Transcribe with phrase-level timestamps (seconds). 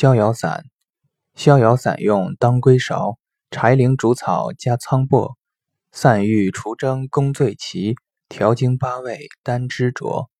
[0.00, 0.62] 逍遥散，
[1.34, 3.16] 逍遥散用当归芍、
[3.50, 5.36] 柴苓竹草加苍柏，
[5.90, 7.96] 散郁除蒸，功最奇，
[8.28, 10.30] 调经八味，丹栀浊。